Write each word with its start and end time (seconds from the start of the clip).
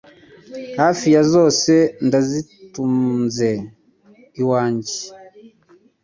hafi 0.79 1.07
ya 1.15 1.21
zose 1.33 1.73
ndazitunze 2.05 3.49
iwanjye 4.41 4.95